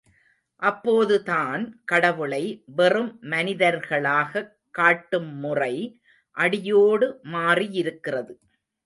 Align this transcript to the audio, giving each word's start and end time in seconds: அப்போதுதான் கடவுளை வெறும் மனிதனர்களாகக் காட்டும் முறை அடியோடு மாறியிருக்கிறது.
அப்போதுதான் 0.61 1.81
கடவுளை 1.85 2.63
வெறும் 2.75 3.19
மனிதனர்களாகக் 3.21 4.49
காட்டும் 4.71 5.35
முறை 5.35 6.01
அடியோடு 6.37 7.19
மாறியிருக்கிறது. 7.23 8.33